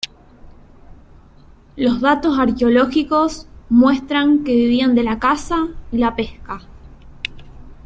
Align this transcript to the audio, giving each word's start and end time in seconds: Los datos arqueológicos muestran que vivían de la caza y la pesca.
Los 1.75 2.01
datos 2.01 2.39
arqueológicos 2.39 3.45
muestran 3.69 4.43
que 4.43 4.55
vivían 4.55 4.95
de 4.95 5.03
la 5.03 5.19
caza 5.19 5.67
y 5.91 5.99
la 5.99 6.15
pesca. 6.15 6.61